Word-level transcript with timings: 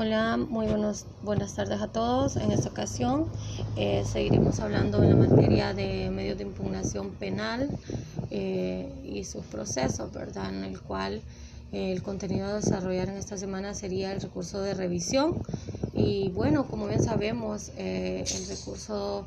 Hola, 0.00 0.36
muy 0.36 0.68
buenos, 0.68 1.06
buenas 1.24 1.56
tardes 1.56 1.80
a 1.80 1.88
todos. 1.88 2.36
En 2.36 2.52
esta 2.52 2.68
ocasión 2.68 3.26
eh, 3.74 4.04
seguiremos 4.06 4.60
hablando 4.60 5.00
de 5.00 5.08
la 5.08 5.16
materia 5.16 5.74
de 5.74 6.08
medios 6.10 6.38
de 6.38 6.44
impugnación 6.44 7.10
penal 7.10 7.68
eh, 8.30 8.92
y 9.04 9.24
sus 9.24 9.44
procesos, 9.46 10.12
¿verdad? 10.12 10.54
En 10.54 10.62
el 10.62 10.80
cual 10.80 11.20
eh, 11.72 11.90
el 11.90 12.04
contenido 12.04 12.46
a 12.46 12.54
desarrollar 12.54 13.08
en 13.08 13.16
esta 13.16 13.36
semana 13.36 13.74
sería 13.74 14.12
el 14.12 14.20
recurso 14.20 14.60
de 14.60 14.74
revisión. 14.74 15.34
Y 15.92 16.28
bueno, 16.28 16.68
como 16.68 16.86
bien 16.86 17.02
sabemos, 17.02 17.72
el 17.76 18.46
recurso 18.46 19.26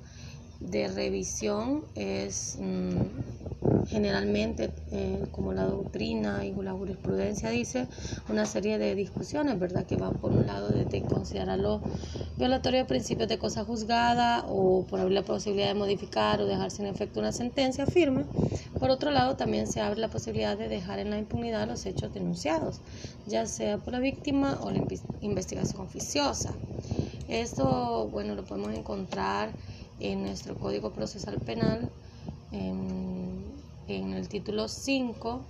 de 0.62 0.88
revisión 0.88 1.84
es 1.96 2.56
mm, 2.62 3.50
generalmente, 3.88 4.71
eh, 4.91 5.25
como 5.32 5.54
la 5.54 5.66
doctrina 5.66 6.45
y 6.45 6.54
la 6.54 6.73
jurisprudencia 6.73 7.50
dice, 7.50 7.88
una 8.29 8.46
serie 8.46 8.77
de 8.77 8.96
discusiones, 8.96 9.59
¿verdad? 9.59 9.86
Que 9.86 9.96
van 9.96 10.14
por 10.14 10.32
un 10.32 10.46
lado 10.47 10.70
de 10.70 11.02
considerarlo 11.04 11.82
violatorio 12.37 12.79
de 12.79 12.86
principios 12.86 13.29
de 13.29 13.37
cosa 13.37 13.64
juzgada 13.64 14.46
o 14.47 14.86
por 14.86 15.00
abrir 15.00 15.15
la 15.15 15.23
posibilidad 15.23 15.68
de 15.68 15.73
modificar 15.73 16.42
o 16.42 16.46
dejar 16.46 16.71
sin 16.71 16.86
efecto 16.86 17.20
una 17.20 17.32
sentencia 17.32 17.86
firme. 17.86 18.25
Por 18.79 18.89
otro 18.89 19.11
lado, 19.11 19.36
también 19.36 19.68
se 19.68 19.82
abre 19.82 20.00
la 20.00 20.09
posibilidad 20.09 20.57
de 20.57 20.68
dejar 20.68 21.00
en 21.00 21.09
la 21.09 21.18
impunidad 21.18 21.68
los 21.68 21.86
hechos 21.86 22.14
denunciados, 22.14 22.82
ya 23.28 23.45
sea 23.45 23.78
por 23.78 23.93
la 23.93 24.00
víctima 24.00 24.59
o 24.61 24.71
la 24.71 24.84
investigación 25.21 25.82
oficiosa. 25.82 26.54
Esto, 27.28 28.09
bueno, 28.11 28.36
lo 28.36 28.43
podemos 28.43 28.73
encontrar 28.73 29.51
en 30.00 30.23
nuestro 30.23 30.56
Código 30.56 30.92
Procesal 30.92 31.37
Penal, 31.39 31.89
en, 32.52 33.31
el 33.95 34.27
título 34.30 34.67
5, 34.67 35.41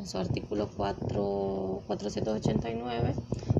en 0.00 0.06
su 0.06 0.18
artículo 0.18 0.68
4, 0.76 1.82
489, 1.86 3.14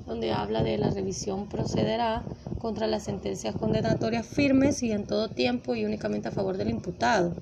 donde 0.07 0.33
habla 0.33 0.63
de 0.63 0.79
la 0.79 0.91
revisión 0.91 1.49
procederá 1.49 2.23
contra 2.59 2.87
las 2.87 3.05
sentencias 3.05 3.55
condenatorias 3.55 4.27
firmes 4.27 4.83
y 4.83 4.91
en 4.93 5.07
todo 5.07 5.29
tiempo 5.29 5.75
y 5.75 5.85
únicamente 5.85 6.29
a 6.29 6.33
favor 6.33 6.57
del 6.57 6.71
imputado. 6.71 7.35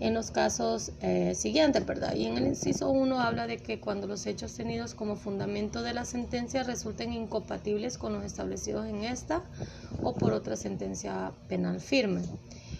En 0.00 0.12
los 0.12 0.30
casos 0.30 0.92
eh, 1.00 1.34
siguientes, 1.34 1.86
¿verdad? 1.86 2.14
Y 2.14 2.26
en 2.26 2.36
el 2.36 2.46
inciso 2.46 2.90
1 2.90 3.20
habla 3.20 3.46
de 3.46 3.58
que 3.58 3.80
cuando 3.80 4.06
los 4.06 4.26
hechos 4.26 4.52
tenidos 4.54 4.94
como 4.94 5.16
fundamento 5.16 5.82
de 5.82 5.94
la 5.94 6.04
sentencia 6.04 6.64
resulten 6.64 7.12
incompatibles 7.12 7.96
con 7.96 8.12
los 8.12 8.24
establecidos 8.24 8.86
en 8.86 9.04
esta 9.04 9.42
o 10.02 10.14
por 10.14 10.32
otra 10.32 10.56
sentencia 10.56 11.32
penal 11.48 11.80
firme. 11.80 12.22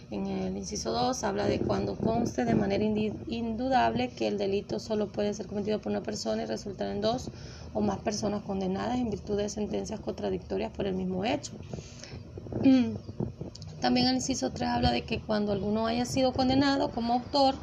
En 0.09 0.27
el 0.29 0.57
inciso 0.57 0.93
2 0.93 1.25
habla 1.25 1.47
de 1.47 1.59
cuando 1.61 1.97
conste 1.97 2.45
de 2.45 2.55
manera 2.55 2.85
indudable 2.85 4.09
que 4.11 4.29
el 4.29 4.39
delito 4.39 4.79
solo 4.79 5.09
puede 5.09 5.35
ser 5.35 5.49
cometido 5.49 5.81
por 5.81 5.91
una 5.91 6.03
persona 6.03 6.45
y 6.45 6.47
resultar 6.47 6.89
en 6.89 7.01
dos 7.01 7.31
o 7.75 7.81
más 7.81 7.99
personas 7.99 8.43
condenadas 8.43 8.99
en 8.99 9.11
virtud 9.11 9.37
de 9.37 9.49
sentencias 9.49 9.99
contradictorias 9.99 10.71
por 10.71 10.87
el 10.87 10.95
mismo 10.95 11.25
hecho. 11.25 11.53
También 13.81 14.07
el 14.07 14.15
inciso 14.15 14.51
3 14.53 14.69
habla 14.69 14.93
de 14.93 15.03
que 15.03 15.21
cuando 15.21 15.51
alguno 15.51 15.89
haya 15.89 16.05
sido 16.05 16.33
condenado 16.33 16.91
como 16.93 17.15
autor, 17.15 17.57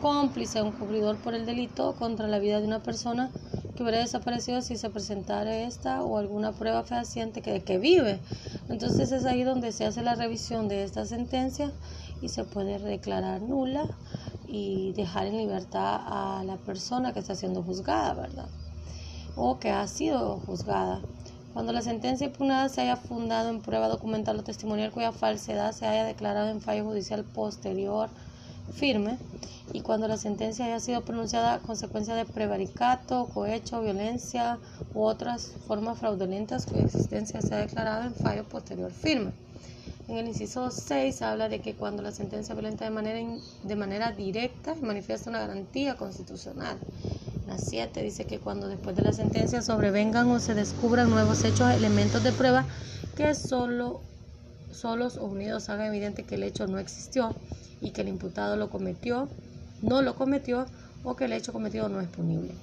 cómplice 0.00 0.62
o 0.62 0.66
encubridor 0.66 1.18
por 1.18 1.34
el 1.34 1.44
delito 1.44 1.94
contra 1.96 2.28
la 2.28 2.38
vida 2.38 2.60
de 2.60 2.66
una 2.66 2.82
persona 2.82 3.30
que 3.76 3.82
hubiera 3.82 3.98
desaparecido 3.98 4.62
si 4.62 4.76
se 4.76 4.90
presentara 4.90 5.56
esta 5.56 6.02
o 6.02 6.18
alguna 6.18 6.52
prueba 6.52 6.82
fehaciente 6.84 7.42
que, 7.42 7.62
que 7.62 7.78
vive, 7.78 8.20
entonces 8.68 9.12
es 9.12 9.24
ahí 9.24 9.42
donde 9.42 9.72
se 9.72 9.84
hace 9.84 10.02
la 10.02 10.14
revisión 10.14 10.68
de 10.68 10.84
esta 10.84 11.06
sentencia 11.06 11.72
y 12.20 12.28
se 12.28 12.44
puede 12.44 12.78
declarar 12.78 13.42
nula 13.42 13.84
y 14.46 14.92
dejar 14.94 15.26
en 15.26 15.38
libertad 15.38 16.00
a 16.04 16.42
la 16.44 16.56
persona 16.56 17.12
que 17.12 17.20
está 17.20 17.34
siendo 17.34 17.62
juzgada, 17.62 18.14
¿verdad? 18.14 18.48
O 19.36 19.58
que 19.58 19.70
ha 19.70 19.86
sido 19.86 20.38
juzgada. 20.40 21.02
Cuando 21.52 21.72
la 21.72 21.82
sentencia 21.82 22.26
impugnada 22.26 22.68
se 22.68 22.80
haya 22.82 22.96
fundado 22.96 23.50
en 23.50 23.60
prueba 23.60 23.88
documental 23.88 24.38
o 24.38 24.44
testimonial 24.44 24.92
cuya 24.92 25.12
falsedad 25.12 25.72
se 25.72 25.86
haya 25.86 26.04
declarado 26.04 26.48
en 26.48 26.60
fallo 26.60 26.84
judicial 26.84 27.24
posterior 27.24 28.10
firme 28.70 29.18
y 29.72 29.80
cuando 29.82 30.08
la 30.08 30.16
sentencia 30.16 30.64
haya 30.64 30.80
sido 30.80 31.02
pronunciada 31.02 31.54
a 31.54 31.58
consecuencia 31.60 32.14
de 32.14 32.24
prevaricato, 32.24 33.28
cohecho, 33.32 33.80
violencia 33.80 34.58
u 34.94 35.02
otras 35.02 35.52
formas 35.66 35.98
fraudulentas 35.98 36.66
cuya 36.66 36.82
existencia 36.82 37.40
se 37.40 37.54
ha 37.54 37.58
declarado 37.58 38.04
en 38.04 38.14
fallo 38.14 38.44
posterior 38.44 38.90
firme. 38.90 39.32
En 40.08 40.16
el 40.16 40.26
inciso 40.26 40.72
6 40.72 41.22
habla 41.22 41.48
de 41.48 41.60
que 41.60 41.74
cuando 41.74 42.02
la 42.02 42.10
sentencia 42.10 42.52
violenta 42.54 42.84
de 42.84 42.90
manera, 42.90 43.20
de 43.62 43.76
manera 43.76 44.10
directa 44.10 44.74
manifiesta 44.74 45.30
una 45.30 45.38
garantía 45.38 45.96
constitucional. 45.96 46.78
La 47.46 47.58
7 47.58 48.02
dice 48.02 48.24
que 48.24 48.40
cuando 48.40 48.66
después 48.66 48.96
de 48.96 49.02
la 49.02 49.12
sentencia 49.12 49.62
sobrevengan 49.62 50.28
o 50.30 50.40
se 50.40 50.54
descubran 50.54 51.10
nuevos 51.10 51.44
hechos, 51.44 51.70
elementos 51.70 52.24
de 52.24 52.32
prueba 52.32 52.64
que 53.16 53.34
solo 53.36 54.00
solos 54.72 55.16
o 55.16 55.26
unidos 55.26 55.68
hagan 55.68 55.86
evidente 55.86 56.24
que 56.24 56.36
el 56.36 56.42
hecho 56.42 56.66
no 56.66 56.78
existió 56.78 57.34
y 57.80 57.90
que 57.90 58.02
el 58.02 58.08
imputado 58.08 58.56
lo 58.56 58.70
cometió, 58.70 59.28
no 59.82 60.02
lo 60.02 60.14
cometió 60.14 60.66
o 61.04 61.16
que 61.16 61.24
el 61.24 61.32
hecho 61.32 61.52
cometido 61.52 61.88
no 61.88 62.00
es 62.00 62.08
punible. 62.08 62.54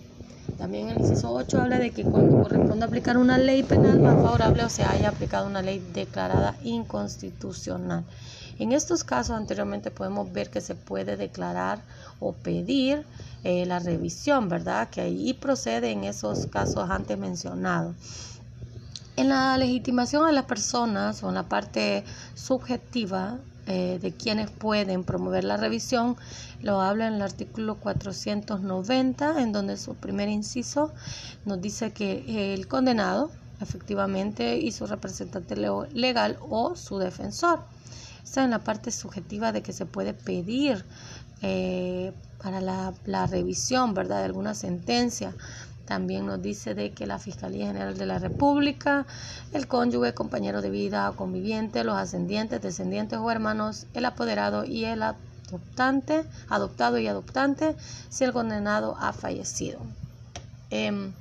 También 0.58 0.90
el 0.90 1.00
inciso 1.00 1.34
8 1.34 1.62
habla 1.62 1.78
de 1.78 1.92
que 1.92 2.04
cuando 2.04 2.42
corresponde 2.44 2.86
aplicar 2.86 3.18
una 3.18 3.38
ley 3.38 3.64
penal 3.64 4.00
más 4.00 4.16
favorable 4.16 4.64
o 4.64 4.70
se 4.70 4.84
haya 4.84 5.10
aplicado 5.10 5.46
una 5.46 5.62
ley 5.62 5.84
declarada 5.94 6.56
inconstitucional. 6.64 8.06
En 8.58 8.72
estos 8.72 9.04
casos 9.04 9.36
anteriormente 9.36 9.92
podemos 9.92 10.32
ver 10.32 10.50
que 10.50 10.62
se 10.62 10.74
puede 10.74 11.16
declarar 11.16 11.80
o 12.20 12.34
pedir 12.34 13.06
eh, 13.44 13.68
la 13.68 13.78
revisión, 13.78 14.50
¿verdad? 14.50 14.90
Que 14.90 15.02
ahí 15.02 15.34
procede 15.34 15.92
en 15.92 16.06
esos 16.06 16.48
casos 16.48 16.90
antes 16.90 17.18
mencionados. 17.20 17.96
En 19.16 19.30
la 19.30 19.58
legitimación 19.58 20.26
a 20.26 20.32
las 20.32 20.46
personas 20.46 21.22
o 21.24 21.30
en 21.30 21.36
la 21.36 21.44
parte 21.44 22.04
subjetiva 22.34 23.38
eh, 23.68 24.00
de 24.02 24.12
quienes 24.14 24.50
pueden 24.50 25.04
promover 25.04 25.44
la 25.44 25.58
revisión, 25.58 26.16
lo 26.62 26.82
habla 26.82 27.08
en 27.08 27.16
el 27.16 27.22
artículo 27.22 27.76
490, 27.76 29.42
en 29.42 29.52
donde 29.52 29.78
su 29.78 29.96
primer 29.96 30.30
inciso 30.30 30.94
nos 31.46 31.62
dice 31.62 31.92
que 31.92 32.54
el 32.54 32.68
condenado 32.68 33.30
efectivamente 33.60 34.58
y 34.58 34.72
su 34.72 34.86
representante 34.86 35.56
legal 35.56 36.38
o 36.50 36.76
su 36.76 36.98
defensor. 36.98 37.62
Está 38.24 38.44
en 38.44 38.52
la 38.52 38.60
parte 38.60 38.92
subjetiva 38.92 39.52
de 39.52 39.62
que 39.62 39.74
se 39.74 39.86
puede 39.86 40.14
pedir 40.14 40.86
eh, 41.42 42.14
para 42.42 42.62
la, 42.62 42.94
la, 43.06 43.28
revisión, 43.28 43.94
¿verdad?, 43.94 44.20
de 44.20 44.26
alguna 44.26 44.54
sentencia 44.54 45.34
también 45.88 46.26
nos 46.26 46.42
dice 46.42 46.76
de 46.76 46.92
que 46.92 47.08
la 47.08 47.18
Fiscalía 47.18 47.68
General 47.68 47.98
de 47.98 48.06
la 48.06 48.20
República, 48.20 49.08
el 49.54 49.68
cónyuge, 49.68 50.14
compañero 50.14 50.62
de 50.62 50.70
vida 50.70 51.10
o 51.10 51.16
conviviente, 51.16 51.84
los 51.86 51.96
ascendientes, 51.96 52.62
descendientes 52.62 53.18
o 53.18 53.32
hermanos, 53.32 53.88
el 53.94 54.06
apoderado 54.06 54.66
y 54.66 54.84
el 54.84 55.02
adoptante, 55.02 56.26
adoptado 56.50 57.00
y 57.00 57.08
adoptante, 57.08 57.76
si 58.10 58.26
el 58.26 58.34
condenado 58.34 58.98
ha 59.00 59.14
fallecido. 59.14 59.80
Em, 60.70 61.14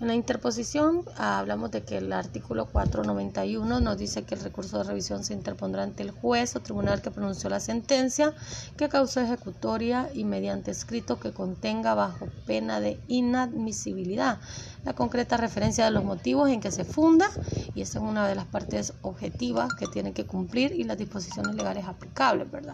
en 0.00 0.06
la 0.08 0.14
interposición 0.14 1.02
ah, 1.16 1.38
hablamos 1.40 1.70
de 1.72 1.84
que 1.84 1.96
el 1.98 2.12
artículo 2.12 2.70
491 2.70 3.80
nos 3.80 3.98
dice 3.98 4.24
que 4.24 4.36
el 4.36 4.40
recurso 4.42 4.78
de 4.78 4.84
revisión 4.84 5.24
se 5.24 5.34
interpondrá 5.34 5.82
ante 5.82 6.04
el 6.04 6.12
juez 6.12 6.54
o 6.54 6.60
tribunal 6.60 7.02
que 7.02 7.10
pronunció 7.10 7.50
la 7.50 7.58
sentencia 7.58 8.32
que 8.76 8.88
causó 8.88 9.20
ejecutoria 9.20 10.08
y 10.14 10.24
mediante 10.24 10.70
escrito 10.70 11.18
que 11.18 11.32
contenga 11.32 11.94
bajo 11.94 12.32
pena 12.44 12.80
de 12.80 13.02
inadmisibilidad 13.08 14.40
la 14.88 14.94
concreta 14.94 15.36
referencia 15.36 15.84
de 15.84 15.90
los 15.90 16.02
motivos 16.02 16.48
en 16.48 16.62
que 16.62 16.70
se 16.70 16.82
funda 16.82 17.28
y 17.74 17.82
esa 17.82 17.98
es 17.98 18.04
una 18.06 18.26
de 18.26 18.34
las 18.34 18.46
partes 18.46 18.94
objetivas 19.02 19.74
que 19.74 19.86
tiene 19.86 20.14
que 20.14 20.24
cumplir 20.24 20.72
y 20.72 20.84
las 20.84 20.96
disposiciones 20.96 21.54
legales 21.54 21.84
aplicables, 21.84 22.50
¿verdad? 22.50 22.72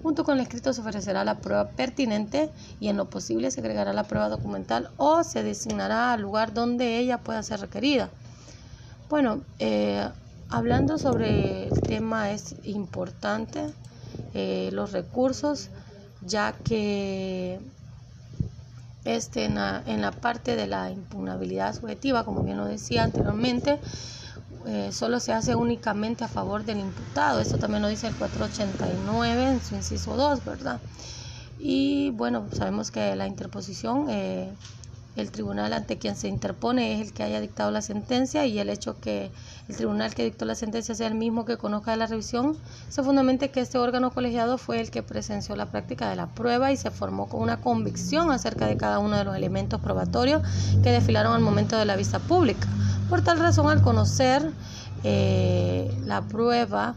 Junto 0.00 0.22
con 0.22 0.36
el 0.36 0.42
escrito 0.42 0.72
se 0.72 0.82
ofrecerá 0.82 1.24
la 1.24 1.40
prueba 1.40 1.70
pertinente 1.70 2.48
y 2.78 2.86
en 2.86 2.96
lo 2.96 3.10
posible 3.10 3.50
se 3.50 3.58
agregará 3.58 3.92
la 3.92 4.04
prueba 4.04 4.28
documental 4.28 4.90
o 4.98 5.24
se 5.24 5.42
designará 5.42 6.12
al 6.12 6.20
lugar 6.20 6.54
donde 6.54 6.96
ella 6.96 7.18
pueda 7.18 7.42
ser 7.42 7.58
requerida. 7.58 8.08
Bueno, 9.08 9.42
eh, 9.58 10.08
hablando 10.50 10.96
sobre 10.96 11.66
el 11.66 11.82
tema 11.82 12.30
es 12.30 12.54
importante 12.62 13.66
eh, 14.32 14.70
los 14.72 14.92
recursos, 14.92 15.70
ya 16.24 16.54
que 16.62 17.58
este, 19.16 19.44
en, 19.44 19.54
la, 19.54 20.10
parte 20.12 20.56
de 20.56 20.66
la 20.66 20.90
impugnabilidad 20.90 21.74
subjetiva, 21.74 22.24
como 22.24 22.42
bien 22.42 22.56
lo 22.56 22.66
decía 22.66 23.04
anteriormente, 23.04 23.78
eh, 24.66 24.90
solo 24.92 25.18
se 25.20 25.32
hace 25.32 25.54
únicamente 25.54 26.24
a 26.24 26.28
favor 26.28 26.64
del 26.64 26.78
imputado. 26.78 27.40
Eso 27.40 27.58
también 27.58 27.82
lo 27.82 27.88
dice 27.88 28.06
el 28.06 28.14
489 28.14 29.50
en 29.50 29.62
su 29.62 29.74
inciso 29.74 30.16
2, 30.16 30.44
¿verdad? 30.44 30.80
Y 31.58 32.10
bueno, 32.10 32.46
sabemos 32.52 32.90
que 32.90 33.16
la 33.16 33.26
interposición 33.26 34.08
el 35.18 35.32
tribunal 35.32 35.72
ante 35.72 35.98
quien 35.98 36.14
se 36.16 36.28
interpone 36.28 36.94
es 36.94 37.08
el 37.08 37.12
que 37.12 37.24
haya 37.24 37.40
dictado 37.40 37.70
la 37.70 37.82
sentencia 37.82 38.46
y 38.46 38.58
el 38.58 38.70
hecho 38.70 39.00
que 39.00 39.30
el 39.68 39.76
tribunal 39.76 40.14
que 40.14 40.24
dictó 40.24 40.44
la 40.44 40.54
sentencia 40.54 40.94
sea 40.94 41.08
el 41.08 41.14
mismo 41.14 41.44
que 41.44 41.56
conozca 41.56 41.94
la 41.96 42.06
revisión, 42.06 42.56
se 42.88 43.02
fundamenta 43.02 43.48
que 43.48 43.60
este 43.60 43.78
órgano 43.78 44.12
colegiado 44.12 44.58
fue 44.58 44.80
el 44.80 44.90
que 44.90 45.02
presenció 45.02 45.56
la 45.56 45.66
práctica 45.66 46.08
de 46.08 46.16
la 46.16 46.28
prueba 46.28 46.70
y 46.70 46.76
se 46.76 46.90
formó 46.90 47.28
con 47.28 47.42
una 47.42 47.60
convicción 47.60 48.30
acerca 48.30 48.66
de 48.66 48.76
cada 48.76 49.00
uno 49.00 49.16
de 49.16 49.24
los 49.24 49.36
elementos 49.36 49.80
probatorios 49.80 50.42
que 50.82 50.92
desfilaron 50.92 51.34
al 51.34 51.42
momento 51.42 51.76
de 51.76 51.84
la 51.84 51.96
vista 51.96 52.20
pública. 52.20 52.68
Por 53.10 53.22
tal 53.22 53.40
razón, 53.40 53.68
al 53.68 53.82
conocer 53.82 54.52
eh, 55.02 55.90
la 56.04 56.22
prueba, 56.22 56.94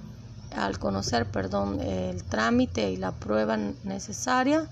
al 0.55 0.77
conocer, 0.77 1.25
perdón, 1.25 1.79
el 1.81 2.23
trámite 2.23 2.91
y 2.91 2.97
la 2.97 3.11
prueba 3.11 3.57
necesaria, 3.83 4.69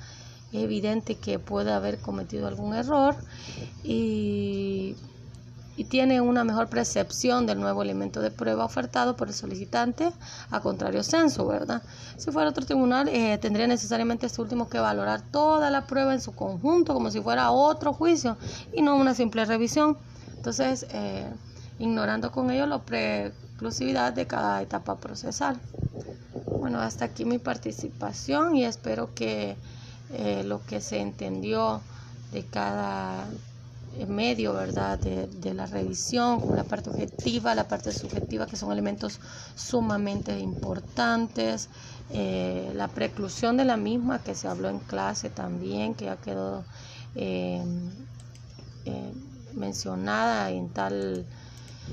es 0.52 0.64
evidente 0.64 1.16
que 1.16 1.40
puede 1.40 1.72
haber 1.72 2.00
cometido 2.00 2.48
algún 2.48 2.76
error 2.76 3.16
y, 3.84 4.96
tiene 5.88 6.20
una 6.20 6.44
mejor 6.44 6.68
percepción 6.68 7.46
del 7.46 7.62
nuevo 7.62 7.82
elemento 7.82 8.20
de 8.20 8.32
prueba 8.32 8.66
ofertado 8.66 9.16
por 9.16 9.30
el 9.30 9.34
solicitante 9.34 10.12
a 10.52 10.60
contrario 10.60 11.04
censo, 11.04 11.48
¿verdad? 11.48 11.82
Si 12.18 12.32
fuera 12.32 12.50
otro 12.50 12.66
tribunal, 12.66 13.08
eh, 13.08 13.38
tendría 13.38 13.66
necesariamente 13.66 14.26
este 14.26 14.42
último 14.42 14.68
que 14.68 14.78
valorar 14.78 15.22
toda 15.22 15.70
la 15.70 15.88
prueba 15.88 16.14
en 16.14 16.20
su 16.20 16.36
conjunto 16.36 16.94
como 16.94 17.10
si 17.12 17.22
fuera 17.22 17.52
otro 17.52 17.94
juicio 17.94 18.36
y 18.74 18.82
no 18.82 18.98
una 18.98 19.14
simple 19.16 19.46
revisión. 19.46 19.98
Entonces, 20.36 20.86
eh, 20.90 21.30
ignorando 21.80 22.30
con 22.34 22.52
ello 22.52 22.66
la 22.66 22.80
preclusividad 22.80 24.12
de 24.12 24.28
cada 24.28 24.62
etapa 24.62 24.98
procesal. 24.98 25.62
Bueno, 26.60 26.82
hasta 26.82 27.06
aquí 27.06 27.24
mi 27.24 27.40
participación 27.40 28.56
y 28.58 28.66
espero 28.66 29.14
que 29.16 29.56
eh, 30.14 30.44
lo 30.44 30.66
que 30.66 30.82
se 30.82 31.00
entendió 31.00 31.82
de 32.32 32.46
cada 32.46 33.28
medio, 34.08 34.54
¿verdad? 34.54 35.00
De, 35.00 35.54
la 35.54 35.66
revisión, 35.66 36.40
como 36.40 36.56
la 36.56 36.64
parte 36.64 36.90
objetiva, 36.90 37.56
la 37.56 37.68
parte 37.68 37.92
subjetiva, 37.92 38.46
que 38.48 38.56
son 38.56 38.72
elementos 38.72 39.20
sumamente 39.56 40.38
importantes, 40.40 41.70
eh, 42.12 42.72
la 42.76 42.88
preclusión 42.88 43.58
de 43.58 43.66
la 43.66 43.78
misma, 43.78 44.20
que 44.20 44.36
se 44.36 44.48
habló 44.48 44.70
en 44.70 44.80
clase 44.80 45.30
también, 45.30 45.96
que 45.96 46.06
ya 46.06 46.18
quedó 46.18 46.64
mencionada 49.54 50.52
en, 50.52 50.70
tal, 50.70 51.26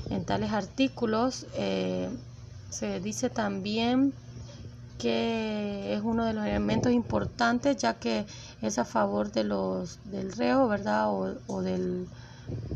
en 0.09 0.25
tales 0.25 0.51
artículos. 0.51 1.45
Eh, 1.55 2.09
se 2.69 2.99
dice 2.99 3.29
también 3.29 4.13
que 4.97 5.93
es 5.93 6.01
uno 6.03 6.25
de 6.25 6.33
los 6.33 6.45
elementos 6.45 6.91
importantes 6.91 7.77
ya 7.77 7.95
que 7.95 8.25
es 8.61 8.79
a 8.79 8.85
favor 8.85 9.31
de 9.31 9.43
los 9.43 9.99
del 10.05 10.31
reo, 10.33 10.67
¿verdad? 10.67 11.07
O, 11.47 11.61
del, 11.61 12.07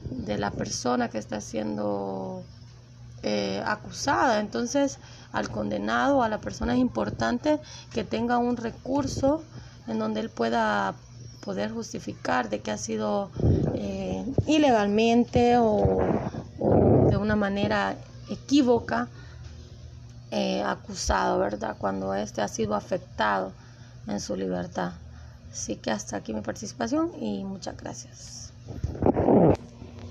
de 0.10 0.38
la 0.38 0.52
persona 0.52 1.10
que 1.10 1.18
está 1.18 1.42
siendo 1.42 2.44
eh, 3.24 3.62
acusada. 3.66 4.40
Entonces, 4.40 5.00
al 5.32 5.50
condenado, 5.50 6.24
a 6.24 6.30
la 6.30 6.40
persona 6.40 6.74
es 6.74 6.80
importante 6.80 7.60
que 7.92 8.04
tenga 8.04 8.38
un 8.38 8.58
recurso 8.58 9.42
en 9.88 10.00
donde 10.00 10.20
él 10.22 10.30
pueda 10.30 10.96
poder 11.42 11.72
justificar 11.72 12.50
de 12.50 12.62
que 12.62 12.72
ha 12.72 12.78
sido 12.78 13.32
eh, 13.74 14.26
ilegalmente 14.46 15.58
o, 15.58 16.00
de 17.10 17.18
una 17.18 17.36
manera 17.36 17.96
equívoca 18.30 19.10
eh, 20.32 20.64
acusado, 20.64 21.40
¿verdad? 21.40 21.76
Cuando 21.78 22.14
éste 22.14 22.42
ha 22.42 22.48
sido 22.48 22.76
afectado 22.76 23.52
en 24.08 24.20
su 24.20 24.36
libertad. 24.36 24.94
Así 25.52 25.76
que 25.76 25.92
hasta 25.92 26.18
aquí 26.18 26.34
mi 26.34 26.42
participación 26.42 27.12
y 27.20 27.44
muchas 27.44 27.76
gracias. 27.78 28.54